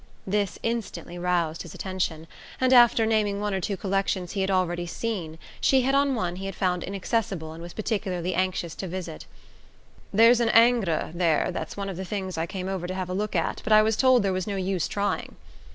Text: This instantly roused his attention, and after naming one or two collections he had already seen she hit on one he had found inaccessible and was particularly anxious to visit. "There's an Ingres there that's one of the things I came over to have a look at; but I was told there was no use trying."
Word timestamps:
This 0.25 0.57
instantly 0.63 1.19
roused 1.19 1.61
his 1.61 1.75
attention, 1.75 2.25
and 2.59 2.73
after 2.73 3.05
naming 3.05 3.39
one 3.39 3.53
or 3.53 3.61
two 3.61 3.77
collections 3.77 4.31
he 4.31 4.41
had 4.41 4.49
already 4.49 4.87
seen 4.87 5.37
she 5.59 5.81
hit 5.81 5.93
on 5.93 6.15
one 6.15 6.37
he 6.37 6.47
had 6.47 6.55
found 6.55 6.83
inaccessible 6.83 7.53
and 7.53 7.61
was 7.61 7.73
particularly 7.75 8.33
anxious 8.33 8.73
to 8.77 8.87
visit. 8.87 9.27
"There's 10.11 10.39
an 10.39 10.49
Ingres 10.55 11.13
there 11.13 11.51
that's 11.51 11.77
one 11.77 11.87
of 11.87 11.97
the 11.97 12.03
things 12.05 12.35
I 12.35 12.47
came 12.47 12.67
over 12.67 12.87
to 12.87 12.95
have 12.95 13.11
a 13.11 13.13
look 13.13 13.35
at; 13.35 13.61
but 13.63 13.73
I 13.73 13.83
was 13.83 13.95
told 13.95 14.23
there 14.23 14.33
was 14.33 14.47
no 14.47 14.55
use 14.55 14.87
trying." 14.87 15.35